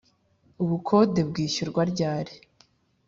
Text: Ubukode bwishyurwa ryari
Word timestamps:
Ubukode 0.63 1.19
bwishyurwa 1.29 1.81
ryari 1.91 2.33